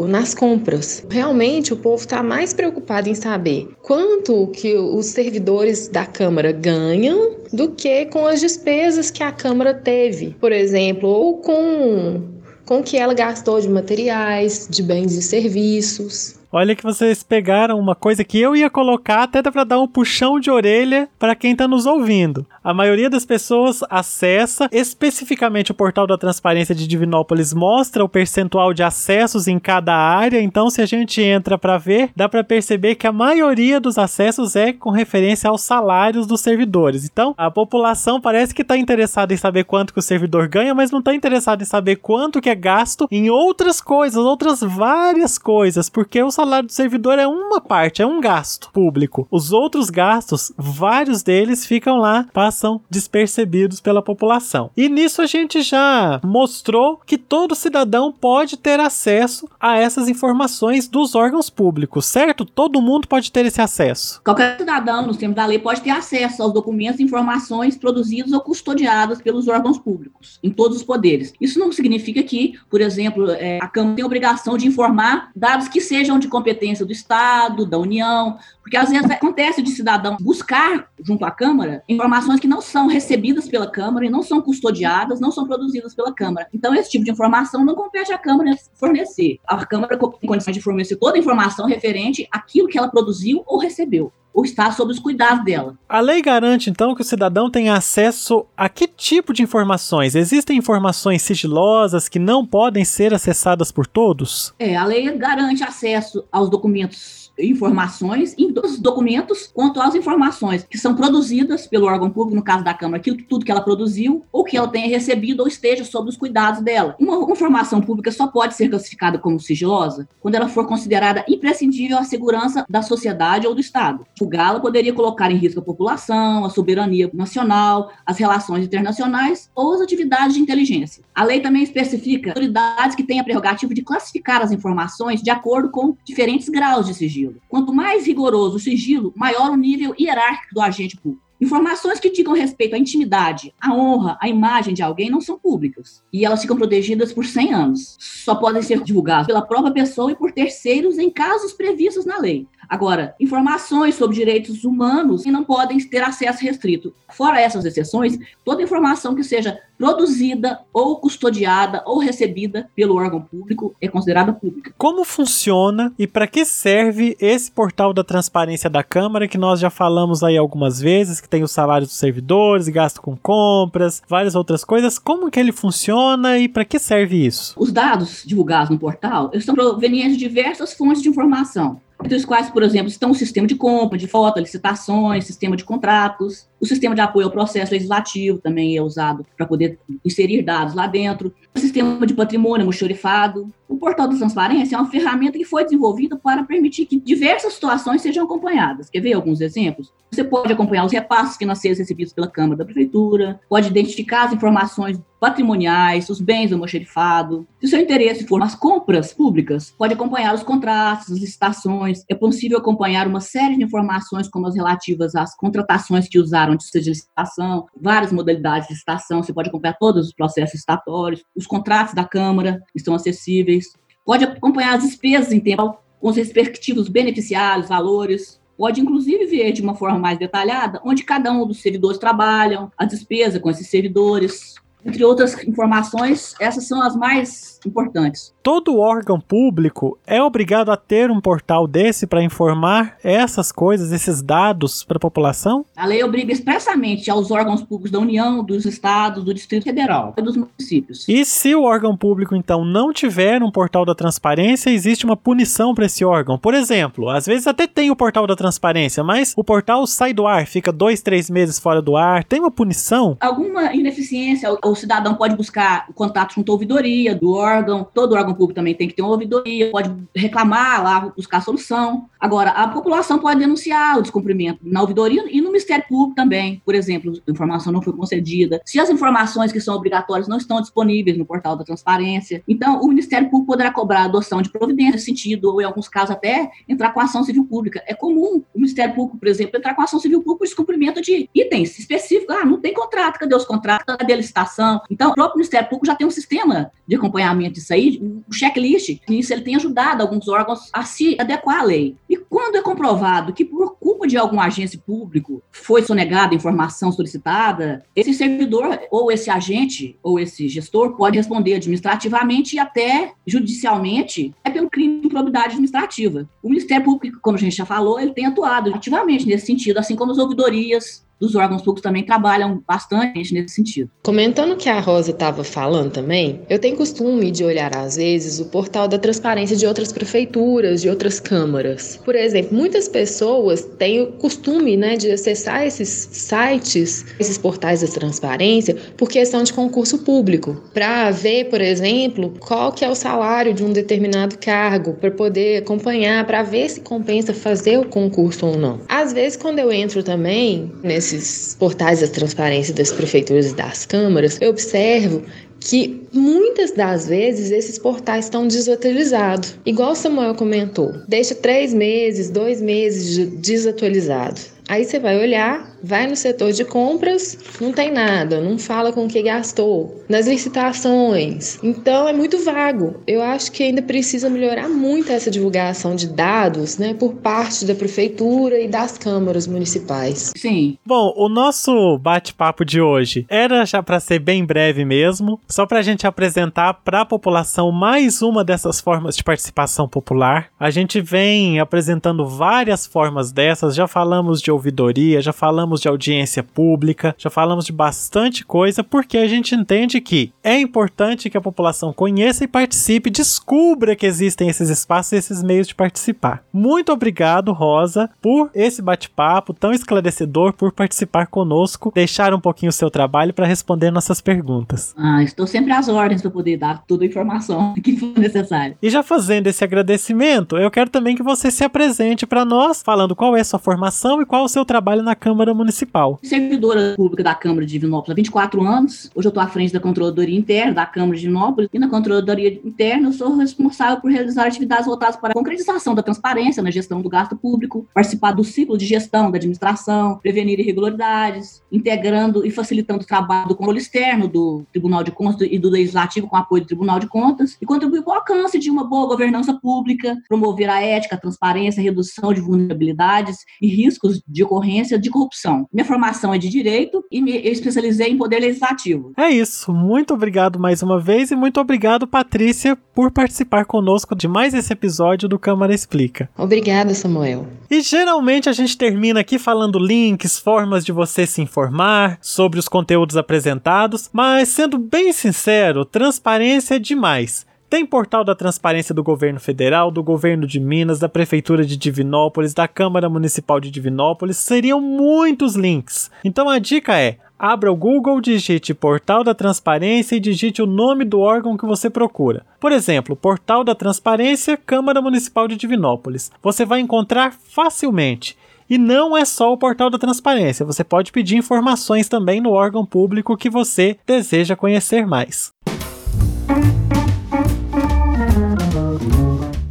nas 0.08 0.34
compras. 0.34 1.06
Realmente 1.08 1.72
o 1.72 1.76
povo 1.76 2.02
está 2.02 2.22
mais 2.24 2.52
preocupado 2.52 3.08
em 3.08 3.14
saber 3.14 3.68
quanto 3.82 4.48
que 4.48 4.74
os 4.74 5.06
servidores 5.06 5.86
da 5.86 6.04
Câmara 6.04 6.50
ganham 6.50 7.36
do 7.52 7.70
que 7.70 8.06
com 8.06 8.26
as 8.26 8.40
despesas 8.40 9.10
que 9.10 9.22
a 9.22 9.30
Câmara 9.30 9.72
teve, 9.72 10.34
por 10.40 10.50
exemplo, 10.50 11.08
ou 11.08 11.38
com 11.38 12.40
com 12.66 12.82
que 12.84 12.96
ela 12.96 13.14
gastou 13.14 13.60
de 13.60 13.68
materiais, 13.68 14.68
de 14.70 14.80
bens 14.80 15.16
e 15.16 15.22
serviços. 15.22 16.39
Olha 16.52 16.74
que 16.74 16.82
vocês 16.82 17.22
pegaram 17.22 17.78
uma 17.78 17.94
coisa 17.94 18.24
que 18.24 18.40
eu 18.40 18.56
ia 18.56 18.68
colocar 18.68 19.22
até 19.22 19.40
para 19.40 19.62
dar 19.62 19.78
um 19.78 19.86
puxão 19.86 20.40
de 20.40 20.50
orelha 20.50 21.08
para 21.16 21.36
quem 21.36 21.52
está 21.52 21.68
nos 21.68 21.86
ouvindo. 21.86 22.44
A 22.62 22.74
maioria 22.74 23.08
das 23.08 23.24
pessoas 23.24 23.84
acessa 23.88 24.68
especificamente 24.72 25.70
o 25.70 25.74
portal 25.74 26.08
da 26.08 26.18
transparência 26.18 26.74
de 26.74 26.88
Divinópolis 26.88 27.54
mostra 27.54 28.04
o 28.04 28.08
percentual 28.08 28.74
de 28.74 28.82
acessos 28.82 29.46
em 29.46 29.60
cada 29.60 29.94
área, 29.94 30.42
então 30.42 30.68
se 30.68 30.82
a 30.82 30.86
gente 30.86 31.22
entra 31.22 31.56
para 31.56 31.78
ver, 31.78 32.10
dá 32.16 32.28
para 32.28 32.42
perceber 32.42 32.96
que 32.96 33.06
a 33.06 33.12
maioria 33.12 33.78
dos 33.78 33.96
acessos 33.96 34.56
é 34.56 34.72
com 34.72 34.90
referência 34.90 35.48
aos 35.48 35.62
salários 35.62 36.26
dos 36.26 36.40
servidores. 36.40 37.04
Então, 37.04 37.32
a 37.38 37.48
população 37.48 38.20
parece 38.20 38.52
que 38.52 38.62
está 38.62 38.76
interessada 38.76 39.32
em 39.32 39.36
saber 39.36 39.62
quanto 39.64 39.92
que 39.92 40.00
o 40.00 40.02
servidor 40.02 40.48
ganha, 40.48 40.74
mas 40.74 40.90
não 40.90 40.98
está 40.98 41.14
interessada 41.14 41.62
em 41.62 41.66
saber 41.66 41.96
quanto 41.96 42.40
que 42.40 42.50
é 42.50 42.56
gasto 42.56 43.06
em 43.08 43.30
outras 43.30 43.80
coisas, 43.80 44.18
outras 44.18 44.60
várias 44.60 45.38
coisas, 45.38 45.88
porque 45.88 46.20
os 46.20 46.39
salário 46.40 46.66
do 46.66 46.72
servidor 46.72 47.18
é 47.18 47.26
uma 47.26 47.60
parte, 47.60 48.00
é 48.00 48.06
um 48.06 48.18
gasto 48.18 48.70
público. 48.72 49.28
Os 49.30 49.52
outros 49.52 49.90
gastos, 49.90 50.50
vários 50.56 51.22
deles 51.22 51.66
ficam 51.66 51.98
lá, 51.98 52.26
passam 52.32 52.80
despercebidos 52.88 53.78
pela 53.78 54.02
população. 54.02 54.70
E 54.74 54.88
nisso 54.88 55.20
a 55.20 55.26
gente 55.26 55.60
já 55.60 56.18
mostrou 56.24 56.98
que 57.04 57.18
todo 57.18 57.54
cidadão 57.54 58.10
pode 58.10 58.56
ter 58.56 58.80
acesso 58.80 59.48
a 59.60 59.76
essas 59.76 60.08
informações 60.08 60.88
dos 60.88 61.14
órgãos 61.14 61.50
públicos, 61.50 62.06
certo? 62.06 62.46
Todo 62.46 62.80
mundo 62.80 63.06
pode 63.06 63.30
ter 63.30 63.44
esse 63.44 63.60
acesso. 63.60 64.22
Qualquer 64.24 64.56
cidadão, 64.56 65.06
nos 65.06 65.18
termos 65.18 65.36
da 65.36 65.44
lei, 65.44 65.58
pode 65.58 65.82
ter 65.82 65.90
acesso 65.90 66.42
aos 66.42 66.54
documentos 66.54 67.00
e 67.00 67.02
informações 67.02 67.76
produzidos 67.76 68.32
ou 68.32 68.40
custodiados 68.40 69.20
pelos 69.20 69.46
órgãos 69.46 69.78
públicos, 69.78 70.38
em 70.42 70.50
todos 70.50 70.78
os 70.78 70.82
poderes. 70.82 71.34
Isso 71.38 71.58
não 71.58 71.70
significa 71.70 72.22
que, 72.22 72.54
por 72.70 72.80
exemplo, 72.80 73.30
é, 73.30 73.58
a 73.60 73.68
Câmara 73.68 73.96
tem 73.96 74.04
obrigação 74.04 74.56
de 74.56 74.66
informar 74.66 75.30
dados 75.36 75.68
que 75.68 75.82
sejam 75.82 76.18
de 76.18 76.29
competência 76.30 76.86
do 76.86 76.92
Estado, 76.92 77.66
da 77.66 77.78
União, 77.78 78.38
porque 78.62 78.76
às 78.76 78.88
vezes 78.88 79.10
acontece 79.10 79.62
de 79.62 79.70
cidadão 79.70 80.16
buscar 80.20 80.88
junto 81.02 81.24
à 81.24 81.30
Câmara 81.30 81.82
informações 81.88 82.40
que 82.40 82.48
não 82.48 82.60
são 82.60 82.86
recebidas 82.86 83.48
pela 83.48 83.70
Câmara 83.70 84.06
e 84.06 84.10
não 84.10 84.22
são 84.22 84.40
custodiadas, 84.40 85.20
não 85.20 85.30
são 85.30 85.46
produzidas 85.46 85.94
pela 85.94 86.14
Câmara. 86.14 86.46
Então, 86.54 86.74
esse 86.74 86.90
tipo 86.90 87.04
de 87.04 87.10
informação 87.10 87.64
não 87.64 87.74
compete 87.74 88.12
à 88.12 88.18
Câmara 88.18 88.56
fornecer. 88.74 89.38
A 89.46 89.66
Câmara 89.66 89.98
tem 89.98 90.28
condições 90.28 90.54
de 90.54 90.62
fornecer 90.62 90.96
toda 90.96 91.16
a 91.16 91.20
informação 91.20 91.66
referente 91.66 92.26
àquilo 92.30 92.68
que 92.68 92.78
ela 92.78 92.88
produziu 92.88 93.42
ou 93.46 93.58
recebeu 93.58 94.12
ou 94.32 94.44
está 94.44 94.70
sob 94.70 94.92
os 94.92 94.98
cuidados 94.98 95.44
dela. 95.44 95.76
A 95.88 96.00
lei 96.00 96.22
garante, 96.22 96.70
então, 96.70 96.94
que 96.94 97.02
o 97.02 97.04
cidadão 97.04 97.50
tenha 97.50 97.74
acesso 97.74 98.46
a 98.56 98.68
que 98.68 98.86
tipo 98.86 99.32
de 99.32 99.42
informações? 99.42 100.14
Existem 100.14 100.56
informações 100.56 101.22
sigilosas 101.22 102.08
que 102.08 102.18
não 102.18 102.46
podem 102.46 102.84
ser 102.84 103.12
acessadas 103.12 103.72
por 103.72 103.86
todos? 103.86 104.54
É, 104.58 104.76
a 104.76 104.84
lei 104.84 105.10
garante 105.16 105.62
acesso 105.62 106.24
aos 106.30 106.48
documentos 106.48 107.19
informações 107.42 108.34
em 108.38 108.52
todos 108.52 108.72
os 108.72 108.78
documentos 108.78 109.50
quanto 109.52 109.80
às 109.80 109.94
informações 109.94 110.66
que 110.68 110.78
são 110.78 110.94
produzidas 110.94 111.66
pelo 111.66 111.86
órgão 111.86 112.10
público, 112.10 112.36
no 112.36 112.42
caso 112.42 112.64
da 112.64 112.74
Câmara, 112.74 112.98
aquilo, 112.98 113.18
tudo 113.28 113.44
que 113.44 113.50
ela 113.50 113.60
produziu 113.60 114.24
ou 114.32 114.44
que 114.44 114.56
ela 114.56 114.68
tenha 114.68 114.88
recebido 114.88 115.40
ou 115.40 115.48
esteja 115.48 115.84
sob 115.84 116.08
os 116.08 116.16
cuidados 116.16 116.62
dela. 116.62 116.96
Uma 116.98 117.30
informação 117.30 117.80
pública 117.80 118.10
só 118.12 118.26
pode 118.26 118.54
ser 118.54 118.68
classificada 118.68 119.18
como 119.18 119.40
sigilosa 119.40 120.08
quando 120.20 120.34
ela 120.34 120.48
for 120.48 120.66
considerada 120.66 121.24
imprescindível 121.28 121.98
à 121.98 122.04
segurança 122.04 122.64
da 122.68 122.82
sociedade 122.82 123.46
ou 123.46 123.54
do 123.54 123.60
Estado. 123.60 124.06
Gala 124.30 124.60
poderia 124.60 124.92
colocar 124.92 125.30
em 125.30 125.36
risco 125.36 125.58
a 125.58 125.62
população, 125.62 126.44
a 126.44 126.50
soberania 126.50 127.10
nacional, 127.12 127.90
as 128.06 128.16
relações 128.16 128.64
internacionais 128.64 129.50
ou 129.54 129.74
as 129.74 129.80
atividades 129.80 130.34
de 130.34 130.40
inteligência. 130.40 131.02
A 131.14 131.24
lei 131.24 131.40
também 131.40 131.62
especifica 131.62 132.30
autoridades 132.30 132.94
que 132.94 133.02
têm 133.02 133.18
a 133.18 133.24
prerrogativa 133.24 133.74
de 133.74 133.82
classificar 133.82 134.40
as 134.40 134.52
informações 134.52 135.22
de 135.22 135.30
acordo 135.30 135.70
com 135.70 135.96
diferentes 136.04 136.48
graus 136.48 136.86
de 136.86 136.94
sigilo 136.94 137.29
sigilo. 137.30 137.40
Quanto 137.48 137.72
mais 137.72 138.06
rigoroso 138.06 138.56
o 138.56 138.60
sigilo, 138.60 139.12
maior 139.16 139.50
o 139.50 139.56
nível 139.56 139.94
hierárquico 139.98 140.54
do 140.54 140.60
agente 140.60 140.96
público. 140.96 141.29
Informações 141.40 141.98
que 141.98 142.10
digam 142.10 142.34
respeito 142.34 142.74
à 142.74 142.78
intimidade, 142.78 143.54
à 143.60 143.72
honra, 143.72 144.18
à 144.20 144.28
imagem 144.28 144.74
de 144.74 144.82
alguém 144.82 145.08
não 145.08 145.20
são 145.20 145.38
públicas. 145.38 146.02
E 146.12 146.24
elas 146.24 146.42
ficam 146.42 146.56
protegidas 146.56 147.12
por 147.12 147.24
100 147.24 147.54
anos. 147.54 147.96
Só 147.98 148.34
podem 148.34 148.60
ser 148.60 148.82
divulgadas 148.82 149.26
pela 149.26 149.40
própria 149.40 149.72
pessoa 149.72 150.12
e 150.12 150.16
por 150.16 150.32
terceiros 150.32 150.98
em 150.98 151.08
casos 151.08 151.52
previstos 151.52 152.04
na 152.04 152.18
lei. 152.18 152.46
Agora, 152.68 153.14
informações 153.18 153.94
sobre 153.94 154.16
direitos 154.16 154.64
humanos 154.64 155.24
não 155.26 155.44
podem 155.44 155.78
ter 155.78 156.02
acesso 156.02 156.42
restrito. 156.42 156.94
Fora 157.08 157.40
essas 157.40 157.64
exceções, 157.64 158.18
toda 158.44 158.62
informação 158.62 159.14
que 159.14 159.24
seja 159.24 159.58
produzida 159.78 160.60
ou 160.72 161.00
custodiada 161.00 161.82
ou 161.86 161.98
recebida 161.98 162.68
pelo 162.76 162.96
órgão 162.96 163.22
público 163.22 163.74
é 163.80 163.88
considerada 163.88 164.32
pública. 164.32 164.74
Como 164.76 165.04
funciona 165.04 165.92
e 165.98 166.06
para 166.06 166.26
que 166.26 166.44
serve 166.44 167.16
esse 167.18 167.50
portal 167.50 167.94
da 167.94 168.04
transparência 168.04 168.68
da 168.68 168.84
Câmara 168.84 169.26
que 169.26 169.38
nós 169.38 169.58
já 169.58 169.70
falamos 169.70 170.22
aí 170.22 170.36
algumas 170.36 170.80
vezes, 170.80 171.20
que 171.20 171.28
tem 171.30 171.42
os 171.42 171.52
salários 171.52 171.88
dos 171.88 171.98
servidores, 171.98 172.68
gasto 172.68 173.00
com 173.00 173.16
compras, 173.16 174.02
várias 174.08 174.34
outras 174.34 174.64
coisas. 174.64 174.98
Como 174.98 175.30
que 175.30 175.38
ele 175.38 175.52
funciona 175.52 176.36
e 176.38 176.48
para 176.48 176.64
que 176.64 176.78
serve 176.78 177.24
isso? 177.24 177.54
Os 177.56 177.72
dados 177.72 178.22
divulgados 178.26 178.70
no 178.70 178.78
portal 178.78 179.30
estão 179.32 179.54
provenientes 179.54 180.18
de 180.18 180.28
diversas 180.28 180.74
fontes 180.74 181.02
de 181.02 181.08
informação 181.08 181.80
entre 182.02 182.16
os 182.16 182.24
quais, 182.24 182.50
por 182.50 182.62
exemplo, 182.62 182.88
estão 182.88 183.10
o 183.10 183.14
sistema 183.14 183.46
de 183.46 183.54
compra, 183.54 183.98
de 183.98 184.06
foto, 184.06 184.40
licitações, 184.40 185.26
sistema 185.26 185.56
de 185.56 185.64
contratos, 185.64 186.46
o 186.60 186.66
sistema 186.66 186.94
de 186.94 187.00
apoio 187.00 187.26
ao 187.26 187.32
processo 187.32 187.72
legislativo 187.72 188.38
também 188.38 188.76
é 188.76 188.82
usado 188.82 189.24
para 189.36 189.46
poder 189.46 189.78
inserir 190.04 190.42
dados 190.42 190.74
lá 190.74 190.86
dentro, 190.86 191.32
o 191.54 191.58
sistema 191.58 192.06
de 192.06 192.14
patrimônio 192.14 192.66
mochorifado. 192.66 193.50
O 193.68 193.76
portal 193.76 194.08
da 194.08 194.16
transparência 194.16 194.74
é 194.74 194.78
uma 194.78 194.90
ferramenta 194.90 195.38
que 195.38 195.44
foi 195.44 195.64
desenvolvida 195.64 196.16
para 196.16 196.42
permitir 196.42 196.86
que 196.86 197.00
diversas 197.00 197.54
situações 197.54 198.02
sejam 198.02 198.24
acompanhadas. 198.24 198.90
Quer 198.90 199.00
ver 199.00 199.12
alguns 199.12 199.40
exemplos? 199.40 199.92
Você 200.10 200.24
pode 200.24 200.52
acompanhar 200.52 200.84
os 200.84 200.92
repasses 200.92 201.36
financeiros 201.36 201.78
recebidos 201.78 202.12
pela 202.12 202.26
Câmara 202.26 202.56
da 202.56 202.64
Prefeitura, 202.64 203.40
pode 203.48 203.68
identificar 203.68 204.24
as 204.24 204.32
informações 204.32 205.00
patrimoniais, 205.20 206.08
os 206.08 206.20
bens 206.20 206.48
do 206.48 206.54
almoxerifado. 206.54 207.46
Se 207.60 207.66
o 207.66 207.68
seu 207.68 207.78
interesse 207.78 208.26
for 208.26 208.40
nas 208.40 208.54
compras 208.54 209.12
públicas, 209.12 209.72
pode 209.76 209.92
acompanhar 209.92 210.34
os 210.34 210.42
contratos, 210.42 211.12
as 211.12 211.18
licitações. 211.18 212.02
É 212.08 212.14
possível 212.14 212.58
acompanhar 212.58 213.06
uma 213.06 213.20
série 213.20 213.56
de 213.56 213.62
informações, 213.62 214.28
como 214.28 214.46
as 214.46 214.56
relativas 214.56 215.14
às 215.14 215.36
contratações 215.36 216.08
que 216.08 216.18
usaram 216.18 216.49
de 216.56 216.90
licitação, 216.90 217.66
várias 217.80 218.12
modalidades 218.12 218.68
de 218.68 218.74
licitação. 218.74 219.22
Você 219.22 219.32
pode 219.32 219.48
acompanhar 219.48 219.76
todos 219.78 220.06
os 220.08 220.12
processos 220.12 220.54
licitatórios, 220.54 221.22
os 221.34 221.46
contratos 221.46 221.94
da 221.94 222.04
Câmara 222.04 222.62
estão 222.74 222.94
acessíveis. 222.94 223.72
Pode 224.04 224.24
acompanhar 224.24 224.76
as 224.76 224.82
despesas 224.82 225.32
em 225.32 225.40
tempo 225.40 225.78
com 226.00 226.08
os 226.08 226.16
respectivos 226.16 226.88
beneficiários, 226.88 227.68
valores, 227.68 228.40
pode 228.56 228.80
inclusive 228.80 229.26
ver 229.26 229.52
de 229.52 229.62
uma 229.62 229.74
forma 229.74 229.98
mais 229.98 230.18
detalhada 230.18 230.80
onde 230.84 231.04
cada 231.04 231.30
um 231.32 231.46
dos 231.46 231.60
servidores 231.60 231.98
trabalham, 231.98 232.70
a 232.76 232.84
despesa 232.84 233.38
com 233.38 233.50
esses 233.50 233.68
servidores, 233.68 234.54
entre 234.84 235.04
outras 235.04 235.42
informações, 235.44 236.34
essas 236.40 236.66
são 236.66 236.82
as 236.82 236.96
mais 236.96 237.59
importantes. 237.68 238.32
Todo 238.42 238.78
órgão 238.78 239.20
público 239.20 239.98
é 240.06 240.22
obrigado 240.22 240.70
a 240.70 240.76
ter 240.76 241.10
um 241.10 241.20
portal 241.20 241.66
desse 241.66 242.06
para 242.06 242.22
informar 242.22 242.96
essas 243.02 243.52
coisas, 243.52 243.92
esses 243.92 244.22
dados 244.22 244.82
para 244.84 244.96
a 244.96 245.00
população? 245.00 245.64
A 245.76 245.86
lei 245.86 246.02
obriga 246.02 246.32
expressamente 246.32 247.10
aos 247.10 247.30
órgãos 247.30 247.62
públicos 247.62 247.90
da 247.90 247.98
União, 247.98 248.42
dos 248.44 248.64
estados, 248.64 249.24
do 249.24 249.34
Distrito 249.34 249.64
Federal 249.64 250.14
e 250.16 250.22
dos 250.22 250.36
municípios. 250.36 251.08
E 251.08 251.24
se 251.24 251.54
o 251.54 251.62
órgão 251.62 251.96
público 251.96 252.34
então 252.34 252.64
não 252.64 252.92
tiver 252.92 253.42
um 253.42 253.50
portal 253.50 253.84
da 253.84 253.94
transparência, 253.94 254.70
existe 254.70 255.04
uma 255.04 255.16
punição 255.16 255.74
para 255.74 255.86
esse 255.86 256.04
órgão? 256.04 256.38
Por 256.38 256.54
exemplo, 256.54 257.08
às 257.08 257.26
vezes 257.26 257.46
até 257.46 257.66
tem 257.66 257.90
o 257.90 257.96
portal 257.96 258.26
da 258.26 258.36
transparência, 258.36 259.04
mas 259.04 259.34
o 259.36 259.44
portal 259.44 259.86
sai 259.86 260.12
do 260.12 260.26
ar, 260.26 260.46
fica 260.46 260.72
dois, 260.72 261.02
três 261.02 261.28
meses 261.28 261.58
fora 261.58 261.82
do 261.82 261.96
ar. 261.96 262.24
Tem 262.24 262.40
uma 262.40 262.50
punição? 262.50 263.16
Alguma 263.20 263.74
ineficiência 263.74 264.50
o 264.64 264.74
cidadão 264.74 265.14
pode 265.14 265.36
buscar 265.36 265.86
contato 265.94 266.34
junto 266.34 266.50
à 266.50 266.54
ouvidoria 266.54 267.14
do 267.14 267.32
órgão, 267.32 267.49
todo 267.92 268.14
órgão 268.14 268.34
público 268.34 268.54
também 268.54 268.74
tem 268.74 268.88
que 268.88 268.94
ter 268.94 269.02
uma 269.02 269.12
ouvidoria, 269.12 269.70
pode 269.70 269.94
reclamar 270.14 270.82
lá, 270.82 271.00
buscar 271.00 271.40
solução. 271.40 272.08
Agora, 272.18 272.50
a 272.50 272.68
população 272.68 273.18
pode 273.18 273.40
denunciar 273.40 273.98
o 273.98 274.02
descumprimento 274.02 274.60
na 274.62 274.80
ouvidoria 274.80 275.24
e 275.30 275.40
no 275.40 275.48
Ministério 275.48 275.84
Público 275.88 276.14
também. 276.14 276.60
Por 276.64 276.74
exemplo, 276.74 277.12
a 277.26 277.30
informação 277.30 277.72
não 277.72 277.82
foi 277.82 277.92
concedida. 277.92 278.60
Se 278.64 278.78
as 278.78 278.90
informações 278.90 279.52
que 279.52 279.60
são 279.60 279.74
obrigatórias 279.74 280.28
não 280.28 280.36
estão 280.36 280.60
disponíveis 280.60 281.16
no 281.16 281.24
portal 281.24 281.56
da 281.56 281.64
transparência, 281.64 282.42
então 282.46 282.80
o 282.80 282.88
Ministério 282.88 283.28
Público 283.30 283.52
poderá 283.52 283.70
cobrar 283.70 284.00
a 284.00 284.04
adoção 284.04 284.42
de 284.42 284.50
providência 284.50 284.92
nesse 284.92 285.06
sentido, 285.06 285.46
ou 285.46 285.60
em 285.60 285.64
alguns 285.64 285.88
casos 285.88 286.10
até 286.10 286.50
entrar 286.68 286.90
com 286.92 287.00
ação 287.00 287.22
civil 287.22 287.44
pública. 287.44 287.82
É 287.86 287.94
comum 287.94 288.42
o 288.54 288.58
Ministério 288.58 288.94
Público, 288.94 289.18
por 289.18 289.28
exemplo, 289.28 289.56
entrar 289.56 289.74
com 289.74 289.82
ação 289.82 289.98
civil 289.98 290.20
pública 290.20 290.38
por 290.38 290.46
descumprimento 290.46 291.00
de 291.00 291.28
itens 291.34 291.78
específicos. 291.78 292.34
Ah, 292.36 292.44
não 292.44 292.60
tem 292.60 292.72
contrato, 292.72 293.18
cadê 293.18 293.34
os 293.34 293.44
contratos? 293.44 293.96
Cadê 293.96 294.12
a 294.12 294.16
licitação? 294.16 294.80
Então, 294.90 295.10
o 295.10 295.14
próprio 295.14 295.36
Ministério 295.36 295.68
Público 295.68 295.86
já 295.86 295.94
tem 295.94 296.06
um 296.06 296.10
sistema 296.10 296.70
de 296.86 296.96
acompanhamento 296.96 297.39
disso 297.48 297.72
aí, 297.72 298.00
um 298.02 298.32
checklist, 298.32 299.00
isso 299.08 299.32
ele 299.32 299.42
tem 299.42 299.56
ajudado 299.56 300.02
alguns 300.02 300.28
órgãos 300.28 300.68
a 300.72 300.82
se 300.82 301.16
adequar 301.18 301.60
à 301.60 301.62
lei. 301.62 301.96
E 302.08 302.16
quando 302.16 302.56
é 302.56 302.62
comprovado 302.62 303.32
que 303.32 303.44
por 303.44 303.76
culpa 303.90 304.06
de 304.06 304.16
algum 304.16 304.40
agente 304.40 304.78
público 304.78 305.42
foi 305.50 305.82
sonegada 305.82 306.32
informação 306.32 306.92
solicitada, 306.92 307.84
esse 307.96 308.14
servidor 308.14 308.78
ou 308.88 309.10
esse 309.10 309.28
agente 309.28 309.98
ou 310.00 310.20
esse 310.20 310.48
gestor 310.48 310.96
pode 310.96 311.16
responder 311.16 311.54
administrativamente 311.54 312.54
e 312.54 312.60
até 312.60 313.12
judicialmente 313.26 314.32
é 314.44 314.50
pelo 314.50 314.70
crime 314.70 315.00
de 315.00 315.06
improbidade 315.08 315.54
administrativa. 315.54 316.28
O 316.40 316.48
Ministério 316.48 316.84
Público, 316.84 317.18
como 317.20 317.36
a 317.36 317.40
gente 317.40 317.56
já 317.56 317.66
falou, 317.66 317.98
ele 317.98 318.12
tem 318.12 318.26
atuado 318.26 318.72
ativamente 318.72 319.26
nesse 319.26 319.46
sentido, 319.46 319.78
assim 319.78 319.96
como 319.96 320.12
as 320.12 320.18
ouvidorias 320.18 321.04
dos 321.20 321.34
órgãos 321.34 321.60
públicos 321.60 321.82
também 321.82 322.02
trabalham 322.02 322.62
bastante 322.66 323.34
nesse 323.34 323.54
sentido. 323.54 323.90
Comentando 324.02 324.52
o 324.52 324.56
que 324.56 324.70
a 324.70 324.80
Rosa 324.80 325.10
estava 325.10 325.44
falando 325.44 325.92
também, 325.92 326.40
eu 326.48 326.58
tenho 326.58 326.76
costume 326.76 327.30
de 327.30 327.44
olhar 327.44 327.76
às 327.76 327.96
vezes 327.96 328.40
o 328.40 328.46
portal 328.46 328.88
da 328.88 328.98
transparência 328.98 329.54
de 329.54 329.66
outras 329.66 329.92
prefeituras, 329.92 330.80
de 330.80 330.88
outras 330.88 331.20
câmaras. 331.20 332.00
Por 332.02 332.16
exemplo, 332.16 332.56
muitas 332.56 332.88
pessoas 332.88 333.62
têm 333.80 334.00
o 334.00 334.12
costume 334.12 334.76
né, 334.76 334.96
de 334.96 335.10
acessar 335.10 335.66
esses 335.66 336.08
sites, 336.12 337.04
esses 337.18 337.36
portais 337.36 337.80
da 337.80 337.88
transparência, 337.88 338.76
por 338.96 339.08
questão 339.08 339.42
de 339.42 339.52
concurso 339.52 339.98
público, 339.98 340.62
para 340.72 341.10
ver, 341.10 341.46
por 341.46 341.60
exemplo, 341.60 342.32
qual 342.38 342.72
que 342.72 342.84
é 342.84 342.88
o 342.88 342.94
salário 342.94 343.52
de 343.52 343.64
um 343.64 343.72
determinado 343.72 344.38
cargo, 344.38 344.94
para 344.94 345.10
poder 345.10 345.58
acompanhar, 345.58 346.26
para 346.26 346.42
ver 346.42 346.68
se 346.68 346.80
compensa 346.80 347.34
fazer 347.34 347.78
o 347.78 347.86
concurso 347.86 348.46
ou 348.46 348.56
não. 348.56 348.80
Às 348.88 349.12
vezes, 349.12 349.36
quando 349.36 349.58
eu 349.58 349.72
entro 349.72 350.02
também 350.02 350.70
nesse 350.82 351.10
nesses 351.10 351.56
portais 351.58 352.00
da 352.00 352.08
transparência 352.08 352.74
das 352.74 352.92
prefeituras 352.92 353.50
e 353.50 353.54
das 353.54 353.86
câmaras, 353.86 354.38
eu 354.40 354.50
observo 354.50 355.22
que 355.60 356.02
muitas 356.12 356.72
das 356.72 357.06
vezes 357.06 357.50
esses 357.50 357.78
portais 357.78 358.24
estão 358.24 358.48
desatualizados. 358.48 359.54
Igual 359.64 359.92
o 359.92 359.94
Samuel 359.94 360.34
comentou, 360.34 360.92
deixa 361.06 361.34
três 361.34 361.74
meses, 361.74 362.30
dois 362.30 362.60
meses 362.60 363.28
desatualizado. 363.36 364.40
Aí 364.68 364.84
você 364.84 364.98
vai 364.98 365.18
olhar, 365.18 365.69
vai 365.82 366.06
no 366.06 366.16
setor 366.16 366.52
de 366.52 366.64
compras, 366.64 367.38
não 367.60 367.72
tem 367.72 367.90
nada, 367.90 368.40
não 368.40 368.58
fala 368.58 368.92
com 368.92 369.04
o 369.04 369.08
que 369.08 369.22
gastou. 369.22 370.04
Nas 370.08 370.26
licitações, 370.26 371.58
então 371.62 372.08
é 372.08 372.12
muito 372.12 372.42
vago. 372.44 372.96
Eu 373.06 373.22
acho 373.22 373.52
que 373.52 373.62
ainda 373.62 373.82
precisa 373.82 374.28
melhorar 374.28 374.68
muito 374.68 375.12
essa 375.12 375.30
divulgação 375.30 375.94
de 375.94 376.08
dados, 376.08 376.78
né, 376.78 376.94
por 376.94 377.14
parte 377.14 377.64
da 377.64 377.74
prefeitura 377.74 378.58
e 378.58 378.68
das 378.68 378.98
câmaras 378.98 379.46
municipais. 379.46 380.32
Sim. 380.36 380.76
Bom, 380.84 381.14
o 381.16 381.28
nosso 381.28 381.98
bate-papo 381.98 382.64
de 382.64 382.80
hoje 382.80 383.26
era 383.28 383.64
já 383.64 383.82
para 383.82 384.00
ser 384.00 384.18
bem 384.18 384.44
breve 384.44 384.84
mesmo, 384.84 385.40
só 385.48 385.66
para 385.66 385.78
a 385.78 385.82
gente 385.82 386.06
apresentar 386.06 386.74
para 386.74 387.02
a 387.02 387.06
população 387.06 387.70
mais 387.70 388.22
uma 388.22 388.44
dessas 388.44 388.80
formas 388.80 389.16
de 389.16 389.24
participação 389.24 389.88
popular. 389.88 390.48
A 390.58 390.70
gente 390.70 391.00
vem 391.00 391.60
apresentando 391.60 392.26
várias 392.26 392.86
formas 392.86 393.32
dessas, 393.32 393.74
já 393.74 393.86
falamos 393.86 394.40
de 394.40 394.50
ouvidoria, 394.50 395.20
já 395.20 395.32
falamos 395.32 395.69
de 395.78 395.88
audiência 395.88 396.42
pública, 396.42 397.14
já 397.18 397.28
falamos 397.28 397.66
de 397.66 397.72
bastante 397.72 398.44
coisa, 398.44 398.82
porque 398.82 399.18
a 399.18 399.28
gente 399.28 399.54
entende 399.54 400.00
que 400.00 400.32
é 400.42 400.58
importante 400.58 401.28
que 401.28 401.36
a 401.36 401.40
população 401.40 401.92
conheça 401.92 402.44
e 402.44 402.48
participe, 402.48 403.10
descubra 403.10 403.94
que 403.94 404.06
existem 404.06 404.48
esses 404.48 404.70
espaços 404.70 405.12
e 405.12 405.16
esses 405.16 405.42
meios 405.42 405.68
de 405.68 405.74
participar. 405.74 406.42
Muito 406.52 406.90
obrigado, 406.90 407.52
Rosa, 407.52 408.08
por 408.22 408.50
esse 408.54 408.80
bate-papo 408.80 409.52
tão 409.52 409.72
esclarecedor, 409.72 410.54
por 410.54 410.72
participar 410.72 411.26
conosco, 411.26 411.92
deixar 411.94 412.32
um 412.32 412.40
pouquinho 412.40 412.70
o 412.70 412.72
seu 412.72 412.90
trabalho 412.90 413.34
para 413.34 413.46
responder 413.46 413.90
nossas 413.90 414.20
perguntas. 414.20 414.94
Ah, 414.96 415.22
estou 415.22 415.46
sempre 415.46 415.72
às 415.72 415.88
ordens 415.88 416.22
para 416.22 416.30
poder 416.30 416.56
dar 416.56 416.82
toda 416.86 417.04
a 417.04 417.06
informação 417.06 417.74
que 417.82 417.96
for 417.96 418.18
necessária. 418.18 418.76
E 418.82 418.88
já 418.88 419.02
fazendo 419.02 419.46
esse 419.46 419.62
agradecimento, 419.62 420.56
eu 420.56 420.70
quero 420.70 420.88
também 420.90 421.14
que 421.14 421.22
você 421.22 421.50
se 421.50 421.64
apresente 421.64 422.26
para 422.26 422.44
nós, 422.44 422.82
falando 422.82 423.14
qual 423.14 423.36
é 423.36 423.40
a 423.40 423.44
sua 423.44 423.58
formação 423.58 424.22
e 424.22 424.26
qual 424.26 424.44
o 424.44 424.48
seu 424.48 424.64
trabalho 424.64 425.02
na 425.02 425.14
Câmara 425.14 425.52
Municipal. 425.60 426.18
Servidora 426.22 426.94
pública 426.96 427.22
da 427.22 427.34
Câmara 427.34 427.66
de 427.66 427.72
Divinópolis 427.72 428.12
há 428.12 428.14
24 428.14 428.62
anos. 428.62 429.10
Hoje 429.14 429.26
eu 429.26 429.30
estou 429.30 429.42
à 429.42 429.46
frente 429.46 429.72
da 429.72 429.78
Controladoria 429.78 430.38
Interna 430.38 430.72
da 430.72 430.86
Câmara 430.86 431.14
de 431.14 431.20
Divinópolis. 431.20 431.68
E 431.72 431.78
na 431.78 431.88
Controladoria 431.88 432.60
Interna 432.64 433.08
eu 433.08 433.12
sou 433.12 433.36
responsável 433.36 434.00
por 434.00 434.10
realizar 434.10 434.46
atividades 434.46 434.86
voltadas 434.86 435.16
para 435.16 435.32
a 435.32 435.34
concretização 435.34 435.94
da 435.94 436.02
transparência 436.02 436.62
na 436.62 436.70
gestão 436.70 437.02
do 437.02 437.10
gasto 437.10 437.36
público, 437.36 437.86
participar 437.94 438.32
do 438.32 438.42
ciclo 438.42 438.78
de 438.78 438.86
gestão 438.86 439.30
da 439.30 439.36
administração, 439.36 440.18
prevenir 440.18 440.58
irregularidades, 440.58 441.62
integrando 441.70 442.46
e 442.46 442.50
facilitando 442.50 443.02
o 443.02 443.06
trabalho 443.06 443.48
do 443.48 443.54
controle 443.54 443.78
externo 443.78 444.26
do 444.26 444.64
Tribunal 444.72 445.04
de 445.04 445.10
Contas 445.10 445.46
e 445.50 445.58
do 445.58 445.68
Legislativo 445.68 446.26
com 446.26 446.36
apoio 446.36 446.62
do 446.62 446.68
Tribunal 446.68 446.98
de 446.98 447.06
Contas 447.06 447.58
e 447.60 447.66
contribuir 447.66 448.02
para 448.02 448.14
o 448.14 448.16
alcance 448.16 448.58
de 448.58 448.70
uma 448.70 448.84
boa 448.84 449.06
governança 449.06 449.52
pública, 449.52 450.16
promover 450.26 450.70
a 450.70 450.80
ética, 450.80 451.16
a 451.16 451.20
transparência, 451.20 451.80
a 451.80 451.84
redução 451.84 452.32
de 452.32 452.40
vulnerabilidades 452.40 453.38
e 453.60 453.68
riscos 453.68 454.22
de 454.26 454.42
ocorrência 454.42 454.98
de 454.98 455.10
corrupção. 455.10 455.49
Minha 455.72 455.84
formação 455.84 456.32
é 456.32 456.38
de 456.38 456.48
direito 456.48 457.04
e 457.10 457.20
me 457.20 457.36
especializei 457.36 458.08
em 458.08 458.18
poder 458.18 458.40
legislativo. 458.40 459.12
É 459.16 459.28
isso. 459.28 459.72
Muito 459.72 460.14
obrigado 460.14 460.58
mais 460.58 460.82
uma 460.82 461.00
vez 461.00 461.30
e 461.30 461.36
muito 461.36 461.60
obrigado, 461.60 462.06
Patrícia, 462.06 462.76
por 462.94 463.10
participar 463.10 463.64
conosco 463.64 464.14
de 464.14 464.28
mais 464.28 464.54
esse 464.54 464.72
episódio 464.72 465.28
do 465.28 465.38
Câmara 465.38 465.74
Explica. 465.74 466.28
Obrigada, 466.36 466.94
Samuel. 466.94 467.46
E 467.70 467.80
geralmente 467.80 468.48
a 468.48 468.52
gente 468.52 468.76
termina 468.76 469.20
aqui 469.20 469.38
falando 469.38 469.78
links, 469.78 470.38
formas 470.38 470.84
de 470.84 470.92
você 470.92 471.26
se 471.26 471.40
informar 471.40 472.18
sobre 472.20 472.58
os 472.58 472.68
conteúdos 472.68 473.16
apresentados, 473.16 474.10
mas 474.12 474.48
sendo 474.48 474.78
bem 474.78 475.12
sincero, 475.12 475.84
transparência 475.84 476.74
é 476.74 476.78
demais. 476.78 477.46
Tem 477.70 477.86
portal 477.86 478.24
da 478.24 478.34
transparência 478.34 478.92
do 478.92 479.00
governo 479.00 479.38
federal, 479.38 479.92
do 479.92 480.02
governo 480.02 480.44
de 480.44 480.58
Minas, 480.58 480.98
da 480.98 481.08
prefeitura 481.08 481.64
de 481.64 481.76
Divinópolis, 481.76 482.52
da 482.52 482.66
Câmara 482.66 483.08
Municipal 483.08 483.60
de 483.60 483.70
Divinópolis, 483.70 484.38
seriam 484.38 484.80
muitos 484.80 485.54
links. 485.54 486.10
Então 486.24 486.48
a 486.48 486.58
dica 486.58 486.98
é: 486.98 487.18
abra 487.38 487.70
o 487.70 487.76
Google, 487.76 488.20
digite 488.20 488.74
Portal 488.74 489.22
da 489.22 489.36
Transparência 489.36 490.16
e 490.16 490.20
digite 490.20 490.60
o 490.60 490.66
nome 490.66 491.04
do 491.04 491.20
órgão 491.20 491.56
que 491.56 491.64
você 491.64 491.88
procura. 491.88 492.44
Por 492.58 492.72
exemplo, 492.72 493.14
Portal 493.14 493.62
da 493.62 493.72
Transparência, 493.76 494.56
Câmara 494.56 495.00
Municipal 495.00 495.46
de 495.46 495.54
Divinópolis. 495.54 496.32
Você 496.42 496.64
vai 496.64 496.80
encontrar 496.80 497.32
facilmente. 497.32 498.36
E 498.68 498.78
não 498.78 499.16
é 499.16 499.24
só 499.24 499.52
o 499.52 499.56
portal 499.56 499.88
da 499.88 499.98
transparência, 499.98 500.66
você 500.66 500.82
pode 500.82 501.12
pedir 501.12 501.36
informações 501.36 502.08
também 502.08 502.40
no 502.40 502.50
órgão 502.50 502.84
público 502.84 503.36
que 503.36 503.48
você 503.48 503.96
deseja 504.04 504.56
conhecer 504.56 505.06
mais. 505.06 505.52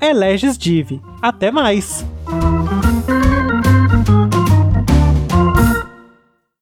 elegesdiv. 0.00 1.00
Até 1.20 1.50
mais! 1.50 2.06